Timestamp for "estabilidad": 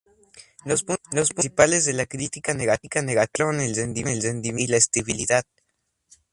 4.77-5.43